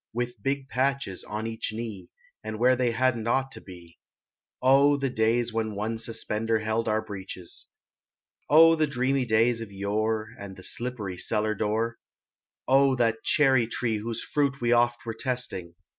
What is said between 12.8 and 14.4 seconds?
that cherry tree whose